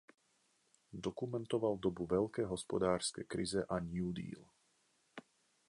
[0.93, 4.45] Dokumentoval dobu Velké hospodářské krize a New Deal.